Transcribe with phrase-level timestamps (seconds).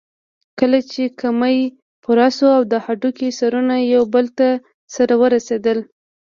[0.59, 1.57] کله چې کمى
[2.03, 4.47] پوره شو او د هډوکي سرونه يو بل ته
[4.95, 5.77] سره ورسېدل.